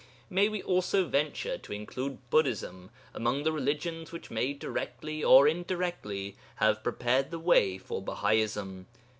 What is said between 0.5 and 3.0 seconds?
also venture to include Buddhism